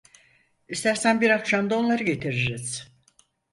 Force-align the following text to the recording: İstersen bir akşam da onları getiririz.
İstersen 0.69 1.21
bir 1.21 1.29
akşam 1.29 1.69
da 1.69 1.75
onları 1.79 2.03
getiririz. 2.03 2.91